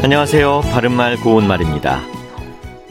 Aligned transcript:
안녕하세요. 0.00 0.60
바른말 0.72 1.16
고운말입니다. 1.16 2.00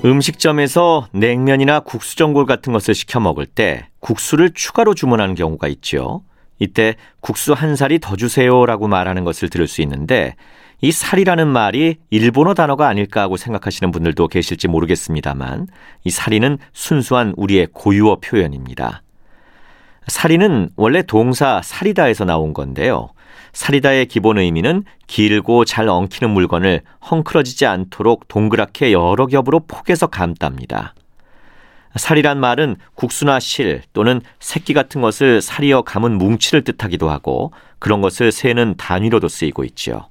음식점에서 0.03 1.07
냉면이나 1.13 1.79
국수 1.79 2.17
전골 2.17 2.45
같은 2.45 2.73
것을 2.73 2.93
시켜 2.93 3.21
먹을 3.21 3.45
때 3.45 3.87
국수를 4.01 4.51
추가로 4.53 4.93
주문하는 4.93 5.33
경우가 5.33 5.69
있죠. 5.69 6.23
이때 6.59 6.95
국수 7.21 7.53
한 7.53 7.77
살이 7.77 7.99
더 7.99 8.17
주세요라고 8.17 8.89
말하는 8.89 9.23
것을 9.23 9.49
들을 9.49 9.67
수 9.67 9.81
있는데 9.81 10.35
이 10.81 10.91
살이라는 10.91 11.47
말이 11.47 11.95
일본어 12.09 12.53
단어가 12.53 12.89
아닐까 12.89 13.21
하고 13.21 13.37
생각하시는 13.37 13.89
분들도 13.91 14.27
계실지 14.27 14.67
모르겠습니다만 14.67 15.67
이 16.03 16.09
살이는 16.09 16.57
순수한 16.73 17.33
우리의 17.37 17.69
고유어 17.71 18.17
표현입니다. 18.17 19.01
살이는 20.07 20.71
원래 20.75 21.03
동사 21.03 21.61
살이다에서 21.63 22.25
나온 22.25 22.53
건데요. 22.53 23.11
살이다의 23.57 24.05
기본 24.05 24.37
의미는 24.37 24.83
길고 25.07 25.65
잘 25.65 25.89
엉키는 25.89 26.31
물건을 26.31 26.81
헝클어지지 27.09 27.65
않도록 27.65 28.27
동그랗게 28.27 28.93
여러 28.93 29.25
겹으로 29.25 29.61
포개서 29.61 30.07
감답니다. 30.07 30.93
살이란 31.95 32.39
말은 32.39 32.75
국수나 32.93 33.39
실 33.39 33.81
또는 33.93 34.21
새끼 34.39 34.75
같은 34.75 35.01
것을 35.01 35.41
살이어 35.41 35.81
감은 35.81 36.19
뭉치를 36.19 36.63
뜻하기도 36.63 37.09
하고 37.09 37.51
그런 37.79 37.99
것을 37.99 38.31
세는 38.31 38.75
단위로도 38.77 39.27
쓰이고 39.27 39.63
있지요. 39.63 40.07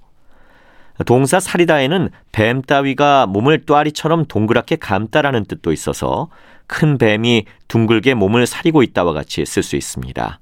동사 1.07 1.39
살이다에는 1.39 2.11
뱀 2.33 2.63
따위가 2.63 3.27
몸을 3.27 3.65
또아리처럼 3.65 4.25
동그랗게 4.25 4.75
감다라는 4.77 5.45
뜻도 5.45 5.73
있어서 5.73 6.31
큰 6.67 6.99
뱀이 6.99 7.45
둥글게 7.69 8.15
몸을 8.15 8.49
사리고 8.49 8.83
있다와 8.83 9.13
같이 9.13 9.47
쓸 9.47 9.63
수 9.63 9.77
있습니다. 9.77 10.41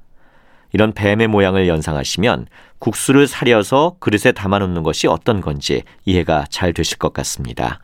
이런 0.74 0.92
뱀의 0.92 1.28
모양을 1.28 1.68
연상하시면 1.68 2.48
국수를 2.80 3.28
사려서 3.28 3.94
그릇에 4.00 4.32
담아놓는 4.32 4.82
것이 4.82 5.06
어떤 5.06 5.40
건지 5.40 5.84
이해가 6.04 6.46
잘 6.50 6.72
되실 6.72 6.98
것 6.98 7.12
같습니다. 7.12 7.78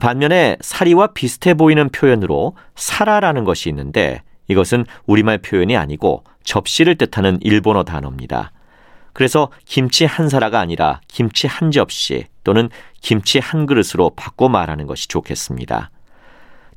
반면에 0.00 0.56
사리와 0.60 1.08
비슷해 1.08 1.54
보이는 1.54 1.88
표현으로 1.88 2.54
사라라는 2.76 3.42
것이 3.42 3.68
있는데 3.70 4.22
이것은 4.46 4.86
우리말 5.06 5.38
표현이 5.38 5.76
아니고 5.76 6.22
접시를 6.44 6.94
뜻하는 6.94 7.38
일본어 7.42 7.82
단어입니다. 7.82 8.52
그래서 9.12 9.50
김치 9.64 10.04
한 10.04 10.28
사라가 10.28 10.60
아니라 10.60 11.00
김치 11.08 11.48
한 11.48 11.72
접시 11.72 12.26
또는 12.44 12.70
김치 13.00 13.40
한 13.40 13.66
그릇으로 13.66 14.10
바꿔 14.14 14.48
말하는 14.48 14.86
것이 14.86 15.08
좋겠습니다. 15.08 15.90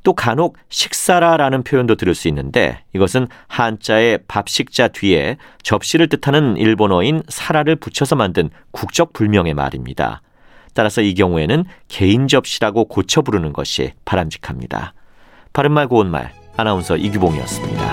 또 0.04 0.12
간혹 0.12 0.56
식사라라는 0.68 1.64
표현도 1.64 1.96
들을 1.96 2.14
수 2.14 2.28
있는데 2.28 2.84
이것은 2.94 3.26
한자의 3.48 4.20
밥식자 4.28 4.88
뒤에 4.88 5.38
접시를 5.62 6.08
뜻하는 6.08 6.56
일본어인 6.56 7.22
사라를 7.28 7.74
붙여서 7.74 8.14
만든 8.14 8.50
국적 8.70 9.12
불명의 9.12 9.54
말입니다. 9.54 10.22
따라서 10.74 11.00
이 11.00 11.14
경우에는 11.14 11.64
개인 11.88 12.28
접시라고 12.28 12.84
고쳐 12.84 13.22
부르는 13.22 13.52
것이 13.52 13.92
바람직합니다. 14.04 14.92
바른말 15.52 15.88
고운말 15.88 16.32
아나운서 16.56 16.96
이규봉이었습니다. 16.96 17.83